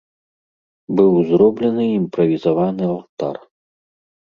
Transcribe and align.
Быў 0.99 1.11
зроблены 1.31 1.83
імправізаваны 1.99 2.83
алтар. 2.93 3.35